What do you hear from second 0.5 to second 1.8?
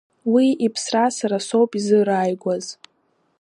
иԥсра сара соуп